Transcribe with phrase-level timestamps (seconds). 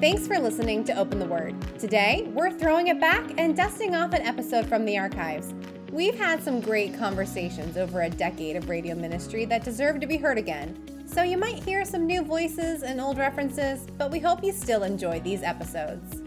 [0.00, 1.56] Thanks for listening to Open the Word.
[1.76, 5.52] Today, we're throwing it back and dusting off an episode from the archives.
[5.90, 10.16] We've had some great conversations over a decade of radio ministry that deserve to be
[10.16, 11.04] heard again.
[11.04, 14.84] So you might hear some new voices and old references, but we hope you still
[14.84, 16.17] enjoy these episodes.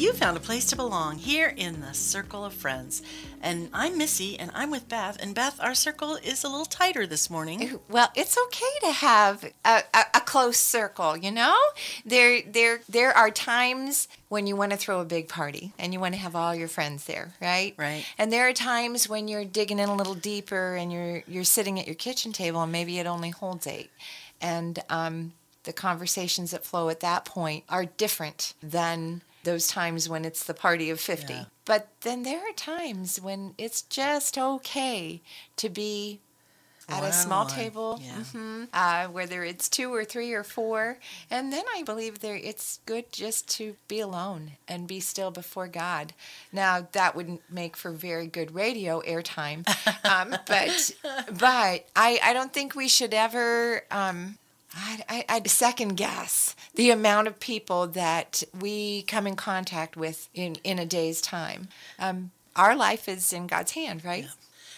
[0.00, 3.02] You found a place to belong here in the Circle of Friends.
[3.42, 5.18] And I'm Missy, and I'm with Beth.
[5.20, 7.78] And Beth, our circle is a little tighter this morning.
[7.90, 11.54] Well, it's okay to have a, a, a close circle, you know?
[12.06, 16.00] There, there, there are times when you want to throw a big party and you
[16.00, 17.74] want to have all your friends there, right?
[17.76, 18.06] Right.
[18.16, 21.78] And there are times when you're digging in a little deeper and you're you're sitting
[21.78, 23.90] at your kitchen table and maybe it only holds eight.
[24.40, 30.24] And um, the conversations that flow at that point are different than those times when
[30.24, 31.32] it's the party of 50.
[31.32, 31.44] Yeah.
[31.64, 35.22] But then there are times when it's just okay
[35.56, 36.20] to be
[36.90, 38.12] at a small table, yeah.
[38.32, 40.98] mhm, uh, whether it's two or three or four.
[41.30, 45.68] And then I believe there it's good just to be alone and be still before
[45.68, 46.12] God.
[46.52, 49.66] Now that wouldn't make for very good radio airtime,
[50.04, 50.90] um, but
[51.38, 53.82] but I I don't think we should ever.
[53.90, 54.38] Um,
[54.74, 60.28] I, I, I'd second guess the amount of people that we come in contact with
[60.34, 61.68] in, in a day's time.
[61.98, 64.26] Um, our life is in God's hand, right?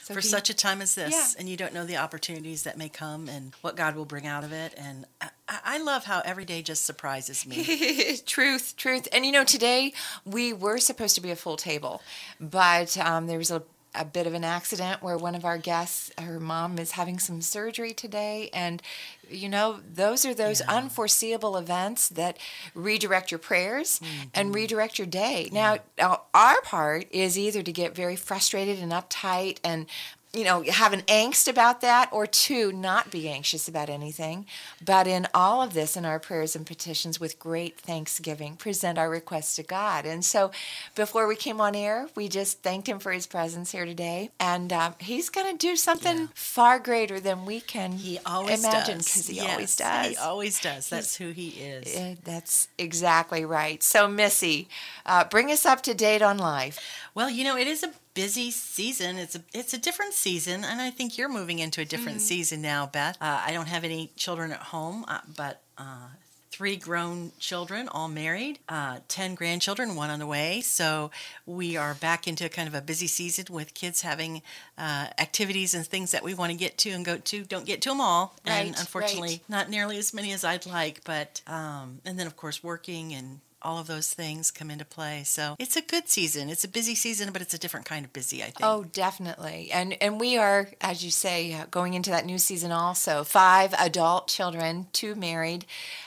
[0.02, 1.38] So For such a time as this, Yeah.
[1.38, 4.42] and you don't know the opportunities that may come and what God will bring out
[4.42, 4.74] of it.
[4.76, 8.16] And I, I I love how every day just surprises me.
[8.26, 9.06] truth, truth.
[9.12, 9.92] And you know, today
[10.24, 12.02] we were supposed to be a full table,
[12.40, 13.62] but um, there was a,
[13.94, 17.42] a bit of an accident where one of our guests, her mom, is having some
[17.42, 18.48] surgery today.
[18.54, 18.80] And,
[19.28, 20.76] you know, those are those Yeah.
[20.76, 22.38] unforeseeable events that
[22.74, 24.28] redirect your prayers Mm-hmm.
[24.34, 25.50] and redirect your day.
[25.52, 29.86] Now, now, our part is either to get very frustrated and uptight and
[30.34, 34.46] you know, have an angst about that, or two, not be anxious about anything,
[34.82, 39.10] but in all of this, in our prayers and petitions, with great thanksgiving, present our
[39.10, 40.06] requests to God.
[40.06, 40.50] And so,
[40.94, 44.72] before we came on air, we just thanked Him for His presence here today, and
[44.72, 46.26] um, He's going to do something Yeah.
[46.34, 49.04] far greater than we can He always imagine, does.
[49.04, 50.06] because He Yes, always does.
[50.08, 50.88] He always does.
[50.88, 51.94] That's who he is.
[51.94, 53.82] Uh, That's exactly right.
[53.82, 54.68] So, Missy,
[55.04, 56.78] uh, bring us up to date on life.
[57.14, 59.16] Well, you know, it is a busy season.
[59.16, 62.26] It's a it's a different season, and I think you're moving into a different Mm-hmm.
[62.26, 63.16] season now, Beth.
[63.20, 65.62] Uh, I don't have any children at home, uh, but.
[65.78, 66.08] Uh,
[66.54, 70.60] Three grown children, all married, uh, 10 grandchildren, one on the way.
[70.60, 71.10] So
[71.46, 74.42] we are back into kind of a busy season with kids having
[74.76, 77.44] uh, activities and things that we want to get to and go to.
[77.44, 78.36] Don't get to them all.
[78.44, 79.40] and unfortunately, right.
[79.48, 81.02] not nearly as many as I'd like.
[81.04, 85.22] But, um, and then of course, working and all of those things come into play.
[85.24, 86.48] So it's a good season.
[86.48, 88.60] It's a busy season, but it's a different kind of busy, I think.
[88.62, 89.70] Oh, definitely.
[89.72, 93.24] And and we are, as you say, uh, going into that new season also.
[93.24, 95.64] Five adult children, two married,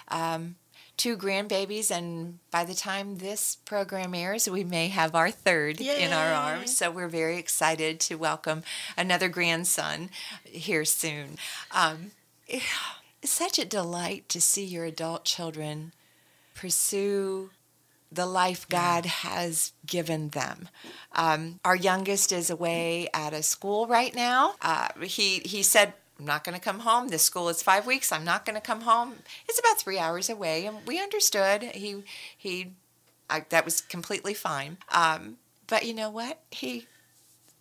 [0.10, 0.56] um,
[0.98, 6.14] two grandbabies, and by the time this program airs, we may have our third in
[6.14, 6.76] our arms.
[6.76, 8.64] So we're very excited to welcome
[8.98, 10.10] another grandson
[10.44, 11.38] here soon.
[11.72, 12.12] Um,
[12.48, 15.94] it's such a delight to see your adult children
[16.56, 17.52] pursue
[18.12, 20.70] the life God has given them.
[21.12, 24.56] Um, our youngest is away at a school right now.
[24.62, 25.94] Uh, he he said.
[26.18, 27.10] I'm not going to come home.
[27.10, 28.10] This school is five weeks.
[28.10, 29.16] I'm not going to come home.
[29.50, 31.62] It's about three hours away, and we understood.
[31.62, 32.04] He
[32.38, 32.72] he,
[33.30, 34.78] I, that was completely fine.
[34.94, 35.36] Um,
[35.68, 36.40] but you know what?
[36.52, 36.88] He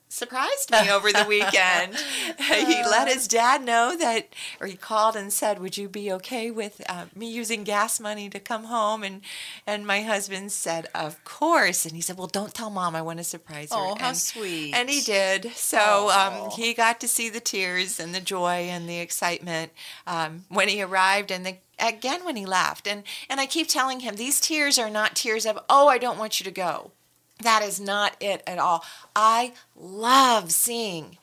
[0.08, 1.94] surprised me over the weekend.
[2.38, 6.50] he let his dad know that, or he called and said, "Would you be okay
[6.50, 9.20] with uh, me using gas money to come home?" And
[9.66, 12.94] and my husband said, "Of course." And he said, "Well, don't tell mom.
[12.94, 14.74] I want to surprise her." Oh, how and, sweet.
[14.74, 15.52] And he did.
[15.54, 19.72] So um, he got to see the tears and the joy and the excitement
[20.06, 22.86] um, when he arrived and the again when he left.
[22.86, 26.18] And and I keep telling him these tears are not tears of oh I don't
[26.18, 26.92] want you to go.
[27.42, 28.84] That is not it at all.
[29.14, 31.18] I love seeing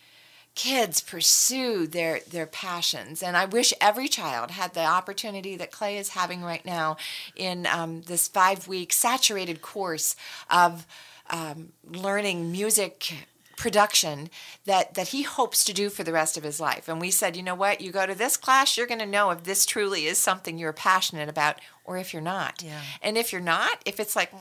[0.53, 5.97] kids pursue their their passions and i wish every child had the opportunity that clay
[5.97, 6.97] is having right now
[7.37, 10.15] in um, this five week saturated course
[10.49, 10.85] of
[11.29, 13.13] um, learning music
[13.61, 14.27] production
[14.65, 16.89] that that he hopes to do for the rest of his life.
[16.89, 17.79] And we said you know what?
[17.79, 20.73] You go to this class you're going to know if this truly is something you're
[20.73, 22.63] passionate about or if you're not.
[22.63, 22.81] Yeah.
[23.03, 24.33] and if you're not if it's like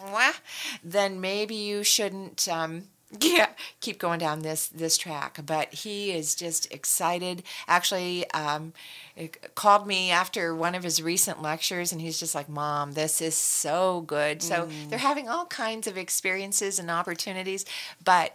[0.83, 2.85] then maybe you shouldn't um,
[3.21, 3.49] yeah
[3.81, 5.39] keep going down this this track.
[5.45, 7.43] But he is just excited.
[7.69, 8.73] Actually um,
[9.55, 13.35] called me after one of his recent lectures and he's just like mom this is
[13.35, 14.41] so good.
[14.43, 17.67] So they're having all kinds of experiences and opportunities
[18.03, 18.35] but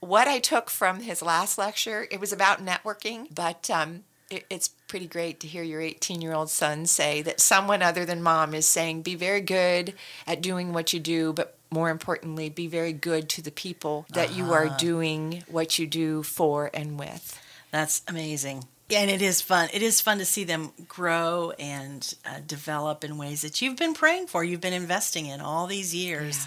[0.00, 4.68] what i took from his last lecture it was about networking but um, it, it's
[4.88, 8.54] pretty great to hear your 18 year old son say that someone other than mom
[8.54, 9.94] is saying, be very good
[10.26, 14.34] at doing what you do, but more importantly, be very good to the people that
[14.34, 17.40] you are doing what you do for and with.
[17.70, 18.64] That's amazing.
[18.88, 19.68] Yeah, and it is fun.
[19.74, 23.94] It is fun to see them grow and uh, develop in ways that you've been
[23.94, 26.46] praying for, you've been investing in all these years.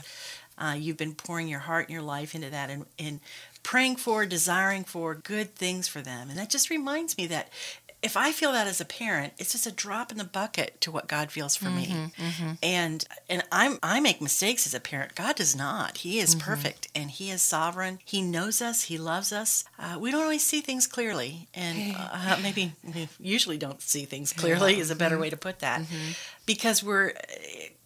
[0.60, 3.20] Uh, you've been pouring your heart and your life into that and, and
[3.64, 6.30] praying for, desiring for good things for them.
[6.30, 7.50] And that just reminds me that
[8.02, 10.90] if I feel that as a parent, it's just a drop in the bucket to
[10.90, 12.10] what God feels for me.
[12.18, 15.16] Mm-hmm, And and I'm I make mistakes as a parent.
[15.16, 15.98] God does not.
[15.98, 16.50] He is Mm-hmm.
[16.50, 18.00] perfect and He is sovereign.
[18.06, 18.84] He knows us.
[18.84, 19.66] He loves us.
[19.78, 24.32] Uh, we don't always see things clearly, and uh, maybe we usually don't see things
[24.32, 25.22] clearly is a better Mm-hmm.
[25.24, 25.82] way to put that,
[26.46, 27.12] because we're uh,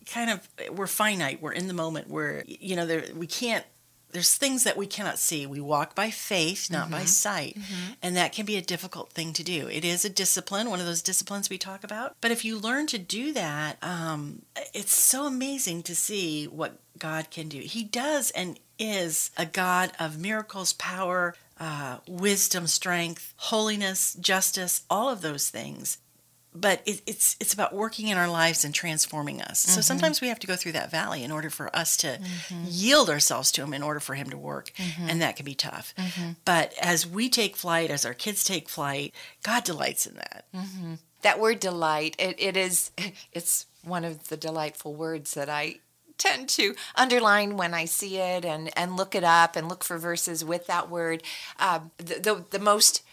[0.06, 1.42] kind of we're finite.
[1.42, 2.10] We're in the moment.
[2.10, 3.66] We're you know there we can't
[4.14, 5.46] there's things that we cannot see.
[5.46, 7.58] We walk by faith, not by sight.
[8.02, 9.68] And that can be a difficult thing to do.
[9.68, 12.16] It is a discipline, one of those disciplines we talk about.
[12.22, 17.32] But if you learn to do that, um, it's so amazing to see what God
[17.32, 17.60] can do.
[17.60, 25.10] He does and is a God of miracles, power, uh, wisdom, strength, holiness, justice, all
[25.10, 25.98] of those things
[26.56, 29.60] but it, it's it's about working in our lives and transforming us.
[29.60, 29.82] So mm-hmm.
[29.82, 32.64] sometimes we have to go through that valley in order for us to mm-hmm.
[32.68, 35.10] yield ourselves to Him in order for Him to work, mm-hmm.
[35.10, 35.94] and that can be tough.
[36.46, 39.14] But as we take flight, as our kids take flight,
[39.44, 40.46] God delights in that.
[41.22, 42.92] That word delight, it, it is,
[43.32, 45.80] it's one of the delightful words that I
[46.18, 49.98] tend to underline when I see it and, and look it up and look for
[49.98, 51.24] verses with that word.
[51.60, 53.04] Uh, the, the, the most,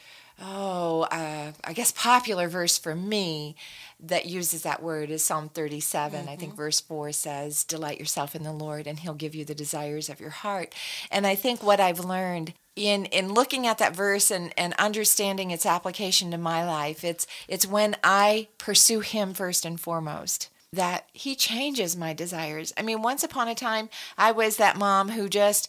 [0.41, 3.57] oh, uh, I guess popular verse for me
[4.03, 6.29] that uses that word is Psalm 37.
[6.29, 9.55] I think verse 4 says, Delight yourself in the Lord, and he'll give you the
[9.55, 10.75] desires of your heart.
[11.11, 15.51] And I think what I've learned in in looking at that verse and, and understanding
[15.51, 21.09] its application to my life, it's it's when I pursue him first and foremost that
[21.13, 22.73] he changes my desires.
[22.77, 25.69] I mean, once upon a time, I was that mom who just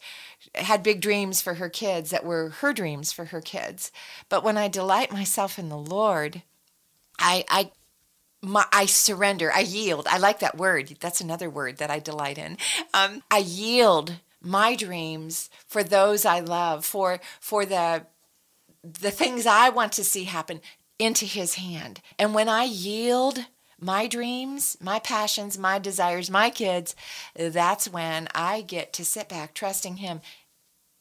[0.55, 3.91] had big dreams for her kids that were her dreams for her kids.
[4.29, 6.43] But when I delight myself in the Lord,
[7.19, 7.71] I I
[8.43, 9.51] my, I surrender.
[9.51, 10.07] I yield.
[10.09, 10.97] I like that word.
[10.99, 12.57] That's another word that I delight in.
[12.93, 18.05] Um, I yield my dreams for those I love, for for the
[18.83, 20.61] the things I want to see happen
[20.97, 22.01] into His hand.
[22.19, 23.45] And when I yield
[23.81, 26.95] my dreams, my passions, my desires, my kids,
[27.35, 30.21] that's when I get to sit back trusting Him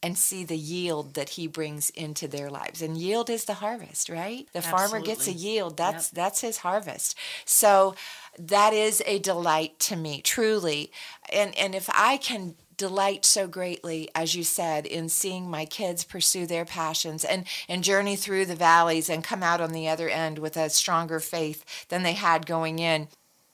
[0.03, 2.81] and see the yield that he brings into their lives.
[2.81, 4.47] And yield is the harvest, right?
[4.53, 5.77] The farmer gets a yield.
[5.77, 7.15] That's that's his harvest.
[7.45, 7.95] So
[8.39, 10.91] that is a delight to me, truly.
[11.31, 16.03] And and if I can delight so greatly as you said in seeing my kids
[16.03, 20.09] pursue their passions and and journey through the valleys and come out on the other
[20.09, 23.07] end with a stronger faith than they had going in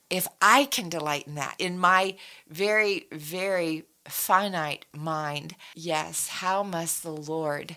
[0.10, 2.16] if I can delight in that, in my
[2.48, 7.76] very, very finite mind, yes, how must the Lord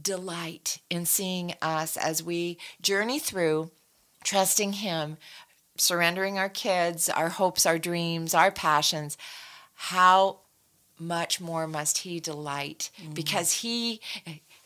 [0.00, 3.70] delight in seeing us as we journey through,
[4.24, 5.16] trusting Him,
[5.76, 9.16] surrendering our kids, our hopes, our dreams, our passions?
[9.74, 10.40] How
[10.98, 14.00] much more must He delight because He.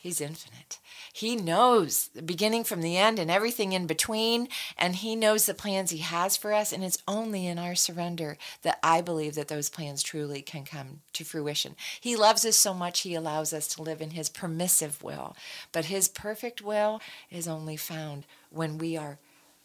[0.01, 0.79] He's infinite.
[1.13, 5.53] He knows the beginning from the end and everything in between, and He knows the
[5.53, 6.73] plans He has for us.
[6.73, 11.03] And it's only in our surrender that I believe that those plans truly can come
[11.13, 11.77] to fruition.
[12.01, 15.37] He loves us so much, He allows us to live in His permissive will.
[15.71, 19.19] But His perfect will is only found when we are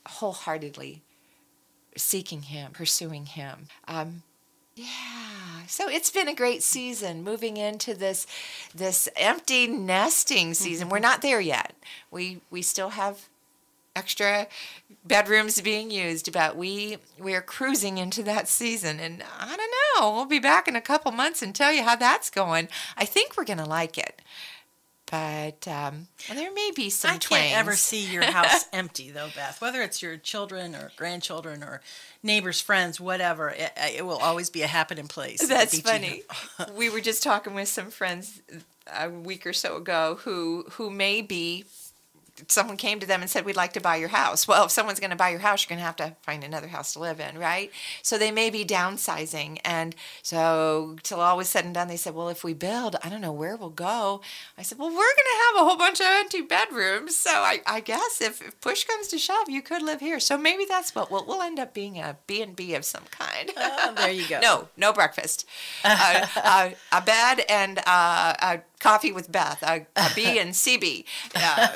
[0.06, 1.02] wholeheartedly
[1.96, 3.68] seeking Him, pursuing Him.
[3.88, 4.24] Um,
[4.76, 5.35] yeah.
[5.68, 8.28] So it's been a great season moving into this
[8.74, 10.90] this empty nesting season.
[10.90, 11.04] We're mm-hmm.
[11.04, 11.76] not there yet.
[12.12, 13.28] We we still have
[13.96, 14.48] extra
[15.06, 20.14] bedrooms being used, but we we're cruising into that season and I don't know.
[20.14, 22.68] We'll be back in a couple months and tell you how that's going.
[22.98, 24.22] I think we're going to like it.
[25.12, 29.62] But um, there may be some I can't ever see your house empty, though, Beth.
[29.62, 31.82] Whether it's your children or grandchildren or
[32.24, 35.48] neighbors, friends, whatever, it, it will always be a happening place.
[35.48, 36.24] That's funny.
[36.76, 38.42] we were just talking with some friends
[38.94, 41.66] a week or so ago who who may be
[42.48, 44.48] someone came to them and said we'd like to buy your house.
[44.48, 46.68] Well, if someone's going to buy your house, you're going to have to find another
[46.68, 47.72] house to live in, right?
[48.02, 52.14] So they may be downsizing and so till all was said and done they said,
[52.16, 54.22] "Well, if we build, I don't know where we'll go."
[54.58, 57.16] I said, "Well, we're going to have a whole bunch of empty bedrooms.
[57.16, 60.20] So I, I guess if, if push comes to shove, you could live here.
[60.20, 63.94] So maybe that's what we'll, we'll end up being a B&B of some kind." Oh,
[63.96, 64.40] there you go.
[64.46, 65.48] No, no breakfast.
[65.84, 71.06] uh, uh, a bed and uh, a coffee with Beth, a, a B and CB.
[71.36, 71.68] Uh,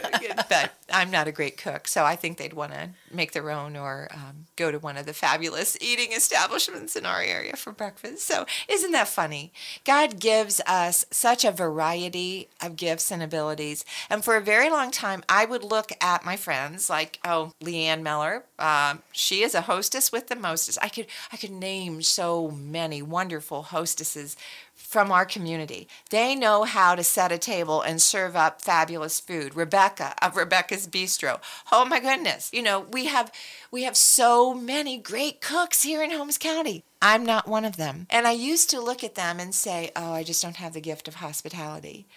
[0.49, 3.75] but I'm not a great cook, so I think they'd want to make their own
[3.75, 8.25] or um, go to one of the fabulous eating establishments in our area for breakfast.
[8.25, 9.51] So isn't that funny?
[9.85, 13.85] God gives us such a variety of gifts and abilities.
[14.09, 18.01] And for a very long time, I would look at my friends like, oh, Leanne
[18.01, 18.43] Meller.
[18.57, 20.77] Um, she is a hostess with the mostest.
[20.81, 24.35] I could I could name so many wonderful hostesses
[24.79, 25.87] from our community.
[26.09, 29.55] They know how to set a table and serve up fabulous food.
[29.55, 31.39] Rebecca of Rebecca's Bistro.
[31.71, 32.49] Oh my goodness.
[32.51, 33.31] You know, we have
[33.71, 36.83] we have so many great cooks here in Holmes County.
[37.01, 38.07] I'm not one of them.
[38.09, 40.81] And I used to look at them and say, "Oh, I just don't have the
[40.81, 42.07] gift of hospitality."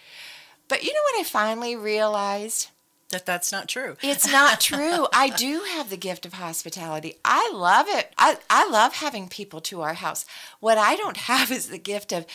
[0.67, 2.69] But you know what I finally realized?
[3.13, 3.95] That that's not true.
[4.01, 5.07] It's not true.
[5.13, 7.15] I do have the gift of hospitality.
[7.23, 8.13] I love it.
[8.17, 10.25] I, I love having people to our house.
[10.59, 12.25] What I don't have is the gift of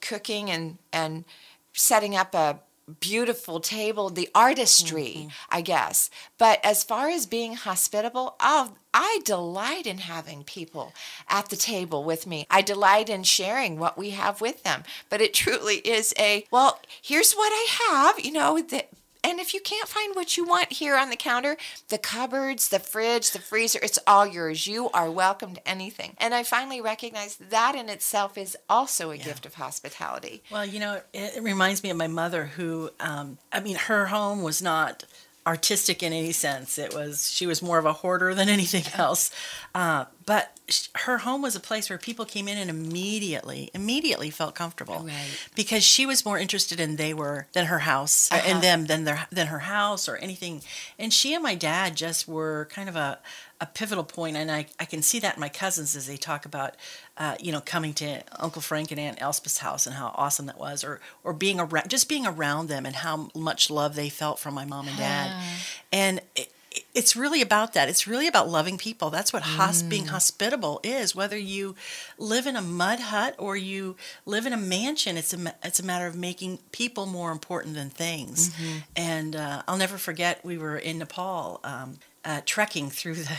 [0.00, 1.24] cooking and and
[1.72, 2.60] setting up a
[3.00, 5.28] beautiful table, the artistry, mm-hmm.
[5.50, 6.08] I guess.
[6.38, 10.92] But as far as being hospitable, oh, I delight in having people
[11.28, 12.46] at the table with me.
[12.48, 14.84] I delight in sharing what we have with them.
[15.10, 18.88] But it truly is a, well, here's what I have, you know, that
[19.26, 21.56] and if you can't find what you want here on the counter,
[21.88, 24.68] the cupboards, the fridge, the freezer, it's all yours.
[24.68, 26.14] You are welcome to anything.
[26.18, 29.24] And I finally recognized that in itself is also a yeah.
[29.24, 30.44] gift of hospitality.
[30.50, 34.06] Well, you know, it, it, reminds me of my mother who, um, I mean, her
[34.06, 35.02] home was not
[35.44, 36.78] artistic in any sense.
[36.78, 39.32] It was she was more of a hoarder than anything else.
[39.74, 40.52] Uh, but
[40.94, 45.48] her home was a place where people came in and immediately immediately felt comfortable right.
[45.54, 48.48] because she was more interested in they were than her house uh, uh-huh.
[48.48, 50.62] and them than their than her house or anything.
[50.98, 53.20] And she and my dad just were kind of a
[53.60, 56.44] a pivotal point, and I, I can see that in my cousins as they talk
[56.44, 56.74] about,
[57.16, 60.58] uh, you know, coming to Uncle Frank and Aunt Elspeth's house and how awesome that
[60.58, 64.38] was, or or being around, just being around them and how much love they felt
[64.38, 65.42] from my mom and dad,
[65.92, 66.20] and.
[66.34, 66.52] It,
[66.94, 67.88] it's really about that.
[67.88, 69.10] It's really about loving people.
[69.10, 69.88] That's what mm.
[69.88, 71.14] being hospitable is.
[71.14, 71.74] Whether you
[72.18, 75.84] live in a mud hut or you live in a mansion, it's a it's a
[75.84, 78.50] matter of making people more important than things.
[78.50, 78.78] Mm-hmm.
[78.96, 81.60] And uh, I'll never forget we were in Nepal.
[81.64, 83.38] Um, uh, trekking through the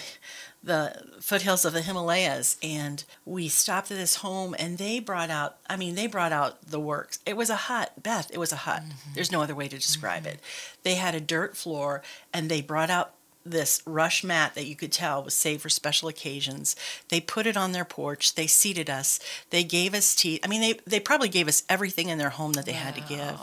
[0.64, 5.58] the foothills of the Himalayas, and we stopped at this home, and they brought out.
[5.70, 7.20] I mean, they brought out the works.
[7.26, 8.30] It was a hut, Beth.
[8.32, 8.82] It was a hut.
[8.82, 9.14] Mm-hmm.
[9.14, 10.34] There's no other way to describe mm-hmm.
[10.34, 10.40] it.
[10.84, 12.02] They had a dirt floor,
[12.34, 13.14] and they brought out
[13.52, 16.76] this rush mat that you could tell was saved for special occasions.
[17.10, 18.36] They put it on their porch.
[18.36, 19.20] They seated us.
[19.50, 20.40] They gave us tea.
[20.44, 22.80] I mean, they, they probably gave us everything in their home that they wow.
[22.80, 23.40] had to give.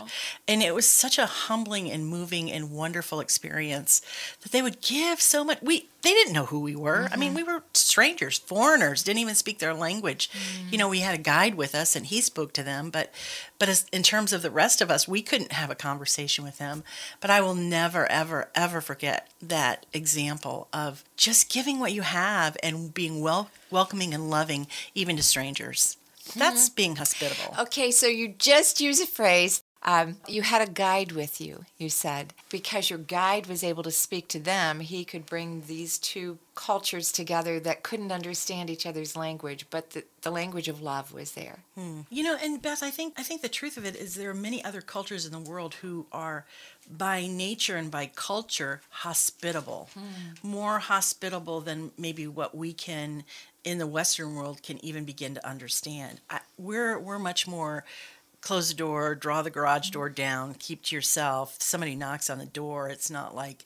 [0.46, 4.02] And it was such a humbling and moving and wonderful experience
[4.42, 5.60] that they would give so much.
[5.62, 7.04] We they didn't know who we were.
[7.04, 7.14] Mm-hmm.
[7.14, 7.36] I mean, mm-hmm.
[7.46, 10.30] we were strangers, foreigners, didn't even speak their language.
[10.30, 10.68] Mm-hmm.
[10.70, 13.10] You know, we had a guide with us and he spoke to them, but
[13.58, 16.58] but as, in terms of the rest of us, we couldn't have a conversation with
[16.58, 16.84] them.
[17.20, 22.56] But I will never ever ever forget that example of just giving what you have
[22.62, 25.96] and being well welcoming and loving even to strangers.
[26.36, 26.74] That's mm-hmm.
[26.74, 27.54] being hospitable.
[27.58, 31.90] Okay, so you just use a phrase um, you had a guide with you, you
[31.90, 32.32] said.
[32.48, 37.12] Because your guide was able to speak to them, he could bring these two cultures
[37.12, 41.58] together that couldn't understand each other's language, but the, the language of love was there.
[41.74, 42.02] Hmm.
[42.10, 44.34] You know, and Beth, I think I think the truth of it is there are
[44.34, 46.46] many other cultures in the world who are
[46.90, 49.90] by nature and by culture hospitable.
[49.94, 50.48] Hmm.
[50.48, 53.24] More hospitable than maybe what we can
[53.64, 56.20] in the western world can even begin to understand.
[56.30, 57.84] I, we're we're much more
[58.44, 61.56] close the door, draw the garage door down, keep to yourself.
[61.60, 62.88] Somebody knocks on the door.
[62.90, 63.64] It's not like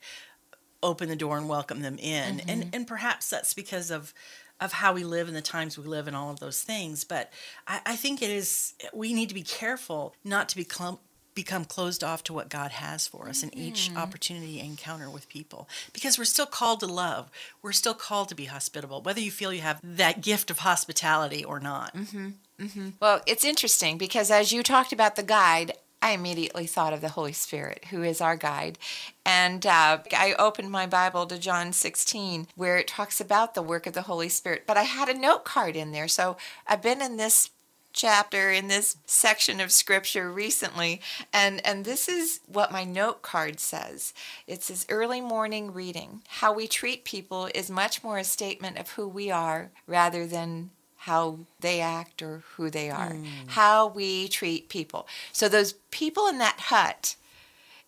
[0.82, 2.38] open the door and welcome them in.
[2.38, 2.49] Mm-hmm.
[2.49, 4.14] And and perhaps that's because of
[4.61, 7.04] of how we live and the times we live and all of those things.
[7.04, 7.32] But
[7.66, 11.00] I, I think it is we need to be careful not to be clump,
[11.38, 13.97] become closed off to what God has for us in each mm-hmm.
[13.97, 17.30] opportunity encounter with people because we're still called to love.
[17.62, 21.45] We're still called to be hospitable, whether you feel you have that gift of hospitality
[21.45, 21.95] or not.
[21.95, 22.30] Mm-hmm.
[22.61, 22.88] Mm-hmm.
[22.99, 27.11] Well, it's interesting because as you talked about the guide, I immediately thought of the
[27.11, 28.76] Holy Spirit, who is our guide.
[29.25, 33.87] And uh, I opened my Bible to John 16, where it talks about the work
[33.87, 34.64] of the Holy Spirit.
[34.66, 36.09] But I had a note card in there.
[36.09, 37.50] So I've been in this
[37.92, 41.00] chapter in this section of scripture recently
[41.33, 44.12] and and this is what my note card says
[44.47, 48.90] it says early morning reading how we treat people is much more a statement of
[48.90, 53.26] who we are rather than how they act or who they are, mm.
[53.47, 55.07] how we treat people.
[55.33, 57.14] So those people in that hut,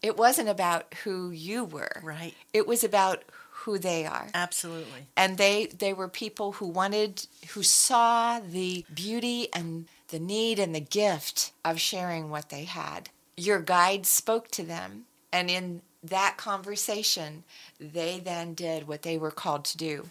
[0.01, 2.01] it wasn't about who you were.
[2.03, 2.35] Right.
[2.55, 3.25] It was about
[3.61, 4.29] who they are.
[4.35, 5.07] Absolutely.
[5.17, 10.75] And they they were people who wanted who saw the beauty and the need and
[10.75, 16.37] the gift of sharing what they had your guide spoke to them, and in that
[16.37, 17.45] conversation,
[17.79, 20.11] they then did what they were called to do.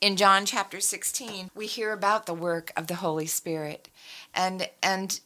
[0.00, 3.88] In John chapter 16, we hear about the work of the Holy Spirit.
[4.34, 5.20] And and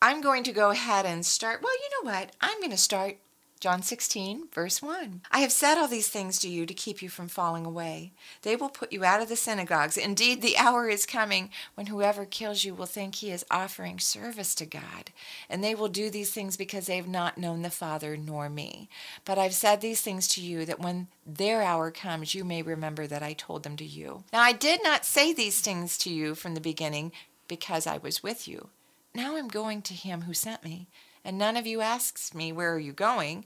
[0.00, 1.62] I'm going to go ahead and start.
[1.62, 2.32] Well, you know what?
[2.40, 3.16] I'm going to start
[3.60, 5.20] John 16, verse 1.
[5.30, 8.12] I have said all these things to you to keep you from falling away.
[8.40, 9.98] They will put you out of the synagogues.
[9.98, 14.54] Indeed, the hour is coming when whoever kills you will think he is offering service
[14.54, 15.10] to God.
[15.50, 18.88] And they will do these things because they have not known the Father nor me.
[19.26, 23.06] But I've said these things to you that when their hour comes, you may remember
[23.06, 24.24] that I told them to you.
[24.32, 27.12] Now, I did not say these things to you from the beginning
[27.46, 28.68] because I was with you.
[29.14, 30.88] Now I'm going to him who sent me
[31.24, 33.44] and none of you asks me, Where are you going?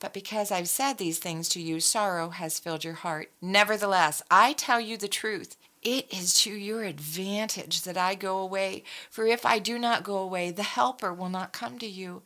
[0.00, 3.30] But because I've said these things to you, sorrow has filled your heart.
[3.40, 5.56] Nevertheless, I tell you the truth.
[5.82, 8.84] It is to your advantage that I go away.
[9.10, 12.22] For if I do not go away, the Helper will not come to you.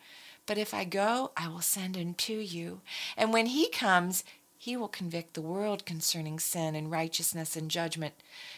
[0.46, 2.80] But if I go, I will send him to you.
[3.16, 4.24] And when he comes,
[4.56, 8.14] he will convict the world concerning sin and righteousness and judgment.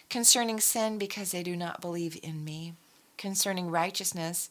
[0.09, 2.75] Concerning sin, because they do not believe in me.
[3.17, 4.51] Concerning righteousness,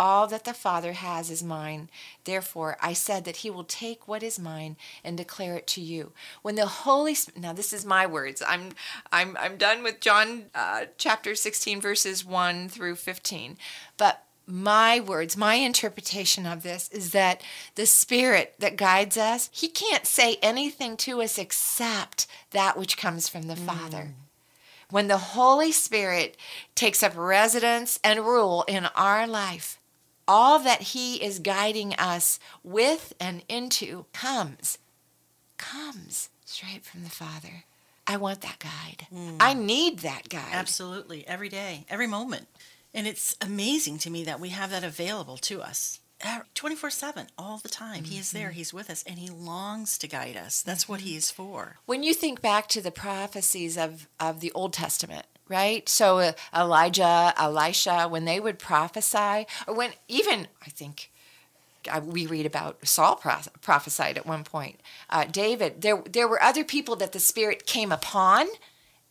[0.00, 1.90] All that the Father has is mine.
[2.24, 6.12] Therefore, I said that he will take what is mine and declare it to you.
[6.40, 8.42] When the Holy Spirit, now this is my words.
[8.48, 8.70] I'm
[9.12, 13.58] I'm I'm done with John uh, chapter 16 verses 1 through 15.
[13.98, 17.42] But my words, my interpretation of this is that
[17.74, 23.28] the Spirit that guides us, He can't say anything to us except that which comes
[23.28, 23.66] from the mm.
[23.66, 24.14] Father.
[24.88, 26.38] When the Holy Spirit
[26.74, 29.76] takes up residence and rule in our life,
[30.30, 34.78] all that He is guiding us with and into comes,
[35.58, 37.64] comes straight from the Father.
[38.06, 39.08] I want that guide.
[39.12, 39.38] Mm.
[39.40, 40.52] I need that guide.
[40.52, 41.26] Absolutely.
[41.26, 42.46] Every day, every moment.
[42.94, 45.98] And it's amazing to me that we have that available to us
[46.54, 48.02] 24 7, all the time.
[48.02, 48.12] Mm-hmm.
[48.12, 48.56] He is there, mm-hmm.
[48.56, 50.62] He's with us, and He longs to guide us.
[50.62, 50.92] That's mm-hmm.
[50.92, 51.78] what He is for.
[51.86, 55.86] When you think back to the prophecies of, of the Old Testament, right?
[55.88, 61.10] So uh, Elijah, Elisha, when they would prophesy, or when even I think
[61.90, 63.16] uh, we read about Saul
[63.60, 64.80] prophesied at one point.
[65.10, 68.46] Uh, David, there there were other people that the Spirit came upon,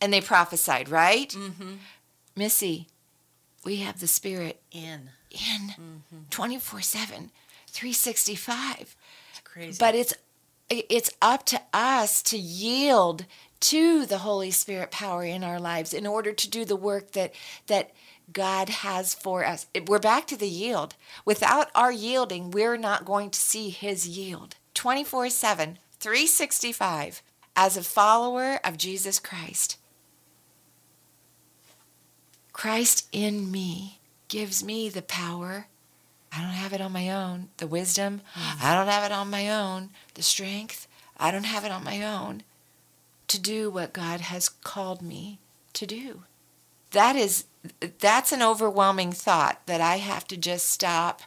[0.02, 1.30] and they prophesied, right?
[1.30, 1.74] Mm-hmm.
[2.36, 2.88] Missy,
[3.66, 6.18] we have the Spirit in in mm-hmm.
[6.30, 7.32] twenty four seven,
[7.68, 8.96] three sixty five.
[9.44, 10.14] Crazy, but it's
[10.70, 13.26] it's up to us to yield
[13.62, 17.34] to the Holy Spirit power in our lives in order to do the work that
[17.68, 17.92] that
[18.32, 19.66] God has for us.
[19.88, 20.96] We're back to the yield.
[21.26, 24.56] Without our yielding, we're not going to see his yield.
[24.76, 27.22] 24/7, 365
[27.56, 29.78] as a follower of Jesus Christ.
[32.54, 35.68] Christ in me gives me the power.
[36.32, 37.50] I don't have it on my own.
[37.58, 38.64] The wisdom, mm.
[38.64, 39.90] I don't have it on my own.
[40.14, 42.44] The strength, I don't have it on my own
[43.30, 45.40] to do what God has called me
[45.74, 46.24] to do.
[46.92, 47.46] That is
[48.00, 51.22] that's an overwhelming thought that I have to just stop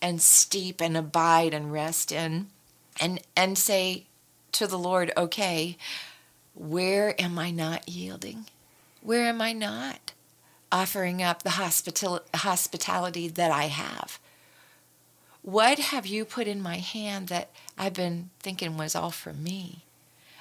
[0.00, 2.48] and steep and abide and rest in
[3.00, 4.06] and and say
[4.52, 5.76] to the Lord, okay,
[6.54, 8.46] where am I not yielding?
[9.02, 10.12] Where am I not
[10.70, 14.18] offering up the hospital, hospitality that I have?
[15.42, 19.84] What have you put in my hand that I've been thinking was all for me?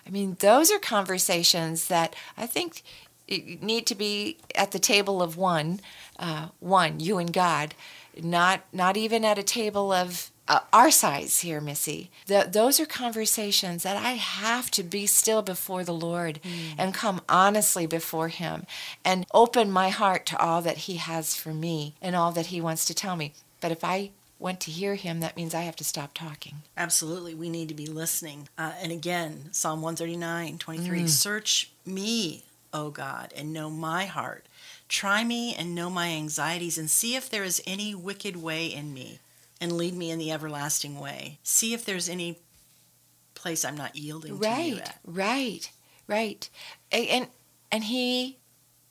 [0.08, 2.82] I mean, those are conversations that I think
[3.28, 5.82] need to be at the table of one,
[6.18, 7.76] uh, one, you and God,
[8.22, 12.10] not not even at a table of uh, our size here, Missy.
[12.28, 16.76] The, those are conversations that I have to be still before the Lord mm.
[16.78, 18.66] and come honestly before Him
[19.04, 22.62] and open my heart to all that He has for me and all that He
[22.62, 23.34] wants to tell me.
[23.60, 26.58] But if I want to hear him, that means I have to stop talking.
[26.76, 27.34] Absolutely.
[27.34, 28.50] We need to be listening.
[28.58, 31.10] Uh, and again, Psalm 139, 23 mm.
[31.10, 34.46] Search me, O God, and know my heart.
[34.88, 38.94] Try me and know my anxieties, and see if there is any wicked way in
[38.94, 39.20] me,
[39.60, 41.40] and lead me in the everlasting way.
[41.44, 42.40] See if there's any
[43.34, 45.00] place I'm not yielding right, to you at.
[45.06, 45.72] Right,
[46.08, 46.50] right.
[46.92, 47.28] And,
[47.72, 48.38] and He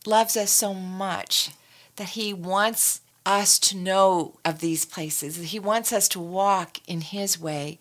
[0.05, 1.51] loves us so much
[1.97, 5.37] that He wants us to know of these places.
[5.37, 7.79] He wants us to walk in His way.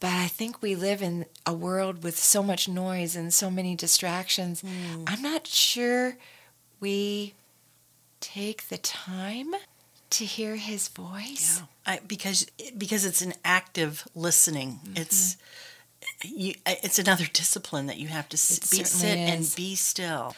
[0.00, 3.76] But I think we live in a world with so much noise and so many
[3.76, 4.62] distractions.
[4.62, 5.04] Mm.
[5.06, 6.16] I'm not sure
[6.80, 7.34] we
[8.20, 9.54] take the time
[10.10, 11.60] to hear his voice.
[11.60, 11.94] Yeah.
[11.94, 14.80] I, because because it's an active listening.
[14.84, 14.96] Mm-hmm.
[14.96, 15.36] It's
[16.24, 20.34] you, it's another discipline that you have to sit, be, sit and be still.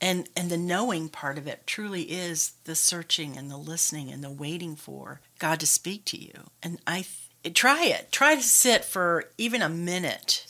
[0.00, 4.24] And and the knowing part of it truly is the searching and the listening and
[4.24, 6.32] the waiting for God to speak to you.
[6.62, 7.04] And I
[7.54, 8.10] try it.
[8.10, 10.46] Try to sit for even a minute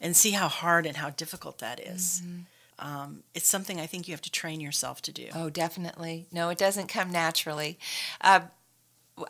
[0.00, 2.22] and see how hard and how difficult that is.
[2.24, 2.40] Mm-hmm.
[2.80, 5.28] Um, it's something I think you have to train yourself to do.
[5.34, 6.26] Oh, definitely.
[6.30, 7.78] No, it doesn't come naturally.
[8.20, 8.40] Uh,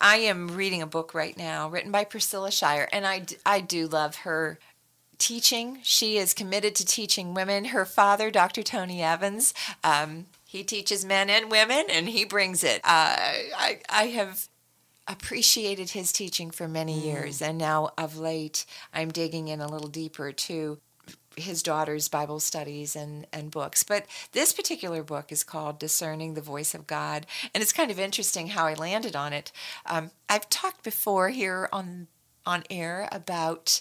[0.02, 3.86] I am reading a book right now written by Priscilla Shirer, and I, I do
[3.86, 4.58] love her
[5.18, 5.80] teaching.
[5.82, 7.66] She is committed to teaching women.
[7.66, 8.62] Her father, Dr.
[8.62, 9.52] Tony Evans,
[9.84, 12.80] um, he teaches men and women, and he brings it.
[12.84, 13.16] Uh,
[13.56, 14.48] I, I have
[15.06, 17.04] appreciated his teaching for many mm.
[17.04, 20.78] years, and now of late, I'm digging in a little deeper to
[21.36, 23.82] his daughter's Bible studies and, and books.
[23.82, 27.26] But this particular book is called Discerning the Voice of God.
[27.54, 29.52] And it's kind of interesting how I landed on it.
[29.86, 32.08] Um, I've talked before here on,
[32.44, 33.80] on air about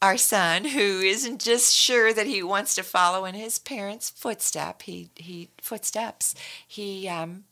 [0.00, 4.82] our son who isn't just sure that he wants to follow in his parents' footstep.
[4.82, 6.34] He, he footsteps.
[6.66, 7.44] He um,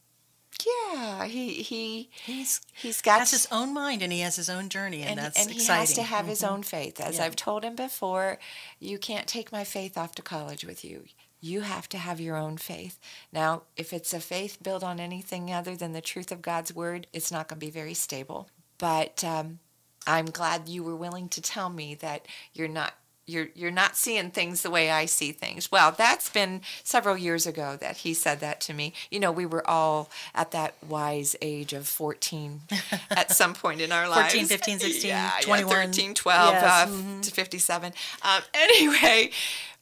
[0.65, 4.69] yeah, he he he's he's got has his own mind and he has his own
[4.69, 5.75] journey, and, and that's and exciting.
[5.75, 6.29] he has to have mm-hmm.
[6.31, 7.01] his own faith.
[7.01, 7.25] As yeah.
[7.25, 8.39] I've told him before,
[8.81, 11.05] you can't take my faith off to college with you.
[11.41, 12.99] You have to have your own faith.
[13.33, 17.07] Now, if it's a faith built on anything other than the truth of God's word,
[17.13, 18.49] it's not going to be very stable.
[18.79, 19.59] But um,
[20.07, 22.95] I'm glad you were willing to tell me that you're not
[23.27, 25.71] you're you're not seeing things the way I see things.
[25.71, 28.93] Well, that's been several years ago that he said that to me.
[29.11, 32.63] You know, we were all at that wise age of 14
[33.11, 34.33] at some point in our lives.
[34.33, 35.71] 14, 15, 16, yeah, 21.
[35.71, 36.65] Yeah, 13, 12 yes.
[36.65, 37.21] uh, mm-hmm.
[37.21, 37.93] to 57.
[38.23, 39.31] Um, anyway,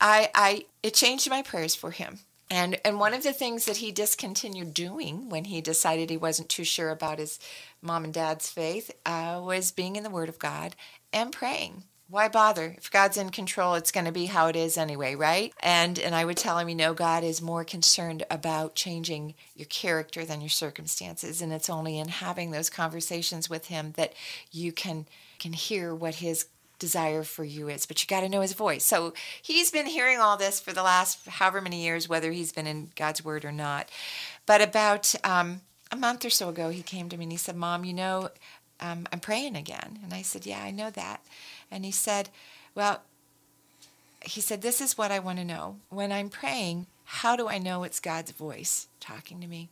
[0.00, 2.20] I I it changed my prayers for him.
[2.50, 6.48] And and one of the things that he discontinued doing when he decided he wasn't
[6.48, 7.38] too sure about his
[7.84, 10.74] mom and dad's faith uh, was being in the Word of God
[11.12, 11.84] and praying.
[12.08, 12.74] Why bother?
[12.76, 15.52] If god's in control it's going to be how it is anyway right?
[15.60, 19.66] And and i would tell him you know god is more concerned about changing your
[19.66, 24.12] character than your circumstances and it's only in having those conversations with him that
[24.52, 25.06] you can
[25.38, 26.46] can hear what his
[26.78, 27.86] desire for you is.
[27.86, 28.84] But you got to know his voice.
[28.84, 32.66] So he's been hearing all this for the last however many years whether he's been
[32.66, 33.88] in god's word or not.
[34.46, 35.62] But about um,
[35.94, 38.28] a month or so ago he came to me and he said mom you know
[38.80, 41.20] um, i'm praying again and i said yeah i know that
[41.74, 42.28] and he said,
[42.74, 43.02] Well,
[44.22, 45.78] he said, This is what I want to know.
[45.90, 49.68] When I'm praying, how do I know it's God's voice talking to me?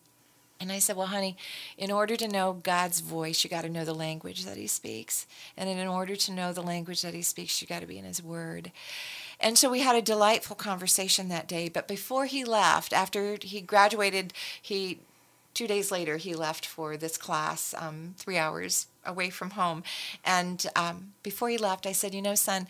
[0.61, 1.37] And I said, Well, honey,
[1.79, 5.29] in order to know God's voice, you got to know the language that He speaks.
[5.57, 8.05] And in order to know the language that He speaks, you got to be in
[8.05, 8.73] His Word.
[9.39, 11.69] And so we had a delightful conversation that day.
[11.69, 15.01] But before he left, after he graduated, he
[15.55, 19.83] two days later he left for this class um, three hours away from home
[20.25, 22.67] and um, before he left i said you know son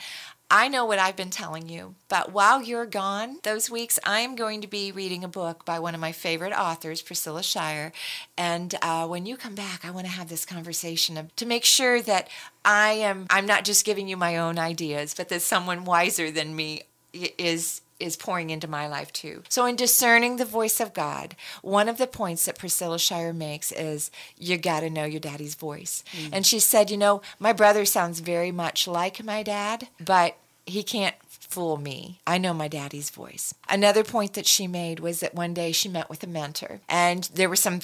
[0.55, 4.61] I know what I've been telling you, but while you're gone those weeks, I'm going
[4.61, 7.91] to be reading a book by one of my favorite authors, Priscilla Shirer.
[8.37, 12.03] And uh, when you come back, I want to have this conversation to make sure
[12.03, 12.29] that
[12.67, 16.55] I am I'm not just giving you my own ideas, but that someone wiser than
[16.55, 16.83] me
[17.15, 19.43] is is pouring into my life too.
[19.49, 23.73] So, in discerning the voice of God, one of the points that Priscilla Shirer makes
[23.73, 26.05] is you got to know your daddy's voice.
[26.13, 26.31] Mm.
[26.33, 30.37] And she said, You know, my brother sounds very much like my dad, but
[30.67, 31.17] he can't
[31.53, 32.21] fool me.
[32.27, 33.55] I know my daddy's voice.
[33.69, 37.29] Another point that she made was that one day she met with a mentor and
[37.35, 37.81] there were some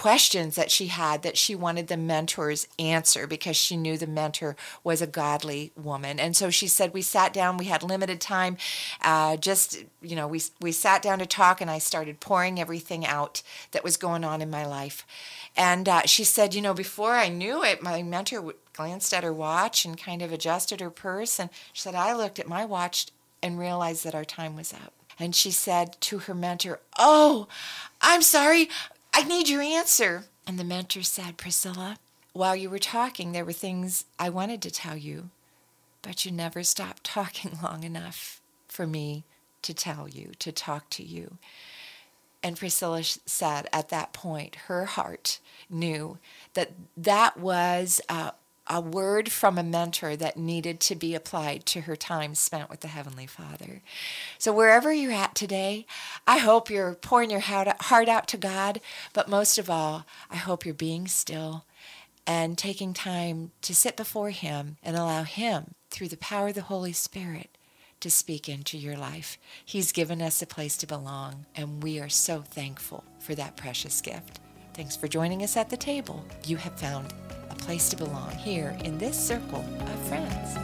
[0.00, 4.56] questions that she had that she wanted the mentor's answer because she knew the mentor
[4.82, 6.18] was a godly woman.
[6.18, 8.56] And so she said, we sat down, we had limited time,
[9.02, 13.04] uh, just, you know, we, we sat down to talk and I started pouring everything
[13.04, 15.06] out that was going on in my life.
[15.54, 19.34] And uh, she said, you know, before I knew it, my mentor glanced at her
[19.34, 21.38] watch and kind of adjusted her purse.
[21.38, 23.08] And she said, I looked at my watch
[23.42, 24.94] and realized that our time was up.
[25.18, 27.48] And she said to her mentor, Oh,
[28.00, 28.70] I'm sorry.
[29.12, 30.24] I need your answer.
[30.46, 31.98] And the mentor said, Priscilla,
[32.32, 35.30] while you were talking, there were things I wanted to tell you,
[36.02, 39.24] but you never stopped talking long enough for me
[39.62, 41.38] to tell you, to talk to you.
[42.42, 46.18] And Priscilla said at that point, her heart knew
[46.54, 48.32] that that was a,
[48.70, 52.80] a word from a mentor that needed to be applied to her time spent with
[52.80, 53.82] the Heavenly Father.
[54.38, 55.86] So, wherever you're at today,
[56.24, 58.80] I hope you're pouring your heart out to God,
[59.12, 61.64] but most of all, I hope you're being still
[62.28, 66.62] and taking time to sit before Him and allow Him, through the power of the
[66.62, 67.58] Holy Spirit,
[67.98, 69.36] to speak into your life.
[69.64, 74.00] He's given us a place to belong, and we are so thankful for that precious
[74.00, 74.38] gift.
[74.74, 76.24] Thanks for joining us at the table.
[76.46, 77.12] You have found
[77.60, 80.56] place to belong here in this circle of friends.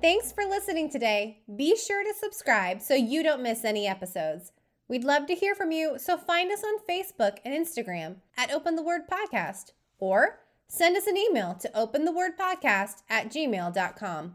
[0.00, 1.38] Thanks for listening today.
[1.56, 4.52] Be sure to subscribe so you don't miss any episodes.
[4.88, 8.76] We'd love to hear from you, so find us on Facebook and Instagram at Open
[8.76, 14.34] the Word Podcast or send us an email to openthewordpodcast at gmail.com.